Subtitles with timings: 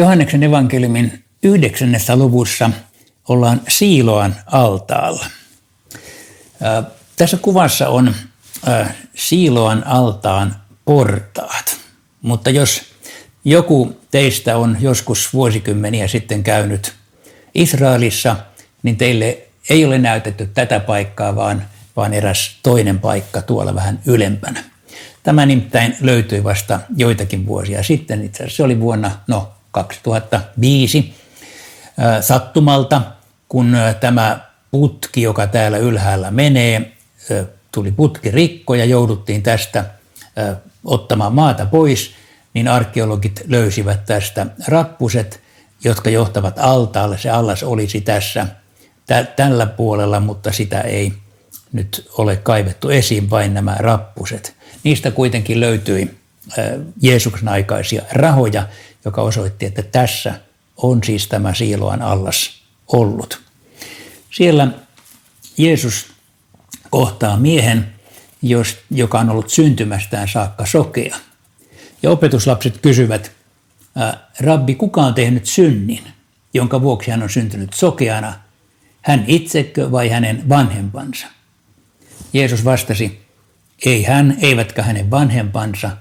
[0.00, 2.70] Johanneksen evankeliumin yhdeksännessä luvussa
[3.28, 5.26] ollaan Siiloan altaalla.
[7.16, 8.14] Tässä kuvassa on
[9.14, 11.80] Siiloan altaan portaat,
[12.22, 12.82] mutta jos
[13.44, 16.92] joku teistä on joskus vuosikymmeniä sitten käynyt
[17.54, 18.36] Israelissa,
[18.82, 19.38] niin teille
[19.70, 21.64] ei ole näytetty tätä paikkaa, vaan,
[21.96, 24.64] vaan eräs toinen paikka tuolla vähän ylempänä.
[25.22, 28.24] Tämä nimittäin löytyi vasta joitakin vuosia sitten.
[28.24, 31.14] Itse asiassa se oli vuonna no, 2005
[32.20, 33.02] sattumalta,
[33.48, 36.92] kun tämä putki, joka täällä ylhäällä menee,
[37.72, 39.84] tuli putki rikko ja jouduttiin tästä
[40.84, 42.10] ottamaan maata pois,
[42.54, 45.40] niin arkeologit löysivät tästä rappuset,
[45.84, 47.18] jotka johtavat altaalle.
[47.18, 48.46] Se allas olisi tässä
[49.36, 51.12] tällä puolella, mutta sitä ei
[51.72, 54.54] nyt ole kaivettu esiin, vain nämä rappuset.
[54.84, 56.18] Niistä kuitenkin löytyi
[57.02, 58.66] Jeesuksen aikaisia rahoja,
[59.04, 60.40] joka osoitti, että tässä
[60.76, 63.40] on siis tämä Siiloan allas ollut.
[64.30, 64.68] Siellä
[65.58, 66.06] Jeesus
[66.90, 67.86] kohtaa miehen,
[68.90, 71.16] joka on ollut syntymästään saakka sokea.
[72.02, 73.32] Ja opetuslapset kysyvät,
[74.40, 76.04] Rabbi, kuka on tehnyt synnin,
[76.54, 78.34] jonka vuoksi hän on syntynyt sokeana,
[79.02, 81.26] hän itsekö vai hänen vanhempansa?
[82.32, 83.26] Jeesus vastasi,
[83.86, 85.96] ei hän, eivätkä hänen vanhempansa.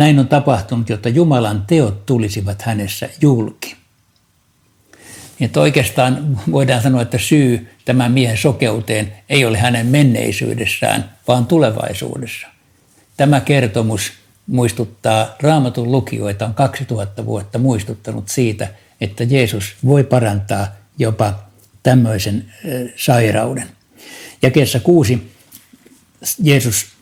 [0.00, 3.76] Näin on tapahtunut, jotta Jumalan teot tulisivat hänessä julki.
[5.40, 12.46] Että oikeastaan voidaan sanoa, että syy tämän miehen sokeuteen ei ole hänen menneisyydessään, vaan tulevaisuudessa.
[13.16, 14.12] Tämä kertomus
[14.46, 18.68] muistuttaa raamatun lukijoita on 2000 vuotta muistuttanut siitä,
[19.00, 20.66] että Jeesus voi parantaa
[20.98, 21.34] jopa
[21.82, 22.52] tämmöisen
[22.96, 23.68] sairauden.
[24.42, 25.32] Jakeessa kuusi
[26.42, 26.99] Jeesus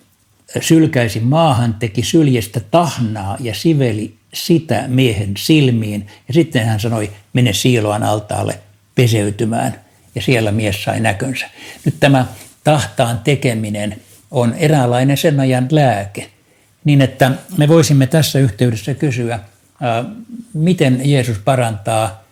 [0.60, 6.06] sylkäisi maahan, teki syljestä tahnaa ja siveli sitä miehen silmiin.
[6.28, 8.58] Ja sitten hän sanoi, mene Siiloan altaalle
[8.94, 9.80] peseytymään.
[10.14, 11.46] Ja siellä mies sai näkönsä.
[11.84, 12.26] Nyt tämä
[12.64, 13.96] tahtaan tekeminen
[14.30, 16.30] on eräänlainen sen ajan lääke.
[16.84, 19.40] Niin että me voisimme tässä yhteydessä kysyä,
[20.54, 22.24] miten Jeesus parantaa,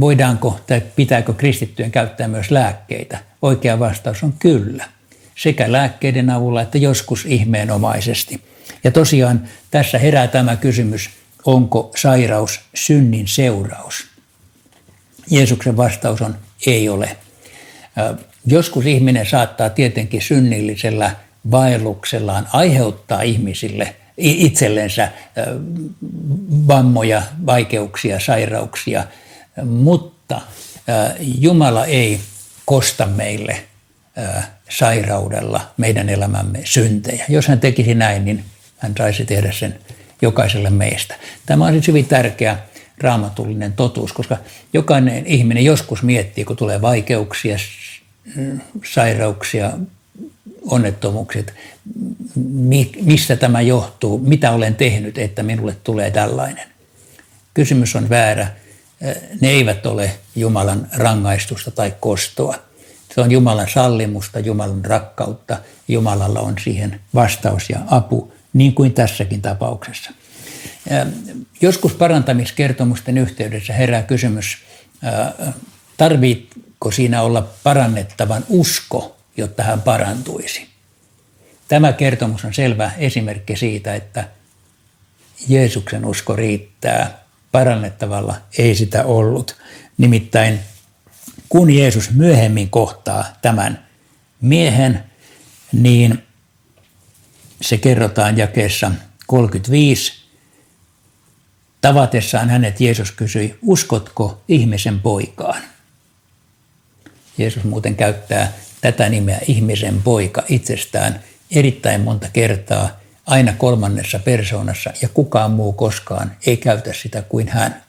[0.00, 3.18] voidaanko tai pitääkö kristittyjen käyttää myös lääkkeitä.
[3.42, 4.88] Oikea vastaus on kyllä
[5.36, 8.40] sekä lääkkeiden avulla että joskus ihmeenomaisesti.
[8.84, 11.10] Ja tosiaan tässä herää tämä kysymys,
[11.44, 14.06] onko sairaus synnin seuraus?
[15.30, 16.36] Jeesuksen vastaus on
[16.66, 17.16] ei ole.
[18.46, 21.16] Joskus ihminen saattaa tietenkin synnillisellä
[21.50, 25.12] vaelluksellaan aiheuttaa ihmisille itsellensä
[26.68, 29.04] vammoja, vaikeuksia, sairauksia,
[29.64, 30.40] mutta
[31.20, 32.20] Jumala ei
[32.64, 33.64] kosta meille
[34.68, 37.24] sairaudella meidän elämämme syntejä.
[37.28, 38.44] Jos hän tekisi näin, niin
[38.78, 39.78] hän saisi tehdä sen
[40.22, 41.14] jokaiselle meistä.
[41.46, 42.58] Tämä on siis hyvin tärkeä
[42.98, 44.36] raamatullinen totuus, koska
[44.72, 47.56] jokainen ihminen joskus miettii, kun tulee vaikeuksia,
[48.84, 49.72] sairauksia,
[50.70, 51.54] onnettomuukset,
[53.02, 56.68] mistä tämä johtuu, mitä olen tehnyt, että minulle tulee tällainen.
[57.54, 58.46] Kysymys on väärä.
[59.40, 62.65] Ne eivät ole Jumalan rangaistusta tai kostoa.
[63.16, 65.58] Se on Jumalan sallimusta, Jumalan rakkautta.
[65.88, 70.10] Jumalalla on siihen vastaus ja apu, niin kuin tässäkin tapauksessa.
[71.60, 74.58] Joskus parantamiskertomusten yhteydessä herää kysymys,
[75.96, 80.66] tarvitko siinä olla parannettavan usko, jotta hän parantuisi.
[81.68, 84.28] Tämä kertomus on selvä esimerkki siitä, että
[85.48, 87.18] Jeesuksen usko riittää,
[87.52, 89.56] parannettavalla ei sitä ollut.
[89.98, 90.60] Nimittäin
[91.48, 93.86] kun Jeesus myöhemmin kohtaa tämän
[94.40, 95.04] miehen,
[95.72, 96.22] niin
[97.60, 98.90] se kerrotaan jakeessa
[99.26, 100.12] 35.
[101.80, 105.62] Tavatessaan hänet Jeesus kysyi, uskotko ihmisen poikaan?
[107.38, 111.20] Jeesus muuten käyttää tätä nimeä ihmisen poika itsestään
[111.50, 117.85] erittäin monta kertaa, aina kolmannessa persoonassa, ja kukaan muu koskaan ei käytä sitä kuin hän.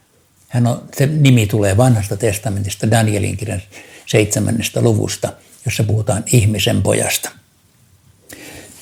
[0.48, 3.62] Hän on, se nimi tulee vanhasta testamentista Danielin kirjan
[4.06, 5.34] seitsemännestä luvusta,
[5.66, 7.30] jossa puhutaan ihmisen pojasta.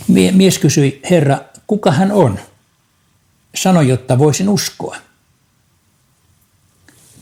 [0.08, 2.40] Mies kysyi, Herra, kuka hän on?
[3.56, 4.98] Sano, jotta voisin uskoa.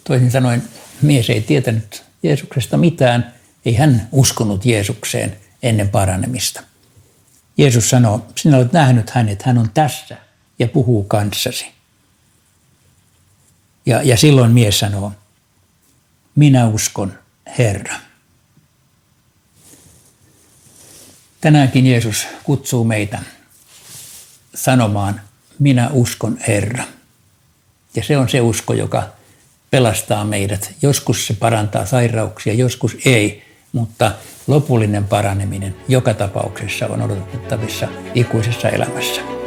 [0.03, 0.63] Toisin sanoen,
[1.01, 3.33] mies ei tietänyt Jeesuksesta mitään,
[3.65, 6.63] ei hän uskonut Jeesukseen ennen paranemista.
[7.57, 10.17] Jeesus sanoo, sinä olet nähnyt hänet, hän on tässä
[10.59, 11.72] ja puhuu kanssasi.
[13.85, 15.11] Ja, ja silloin mies sanoo,
[16.35, 17.13] minä uskon
[17.57, 17.95] Herra.
[21.41, 23.19] Tänäänkin Jeesus kutsuu meitä
[24.55, 25.21] sanomaan,
[25.59, 26.83] minä uskon Herra.
[27.95, 29.09] Ja se on se usko, joka
[29.71, 30.73] pelastaa meidät.
[30.81, 34.11] Joskus se parantaa sairauksia, joskus ei, mutta
[34.47, 39.42] lopullinen paraneminen joka tapauksessa on odotettavissa ikuisessa elämässä.